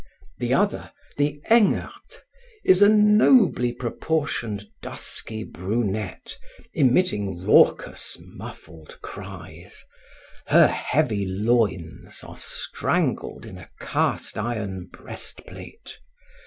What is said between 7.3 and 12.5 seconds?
raucous, muffled cries. Her heavy loins are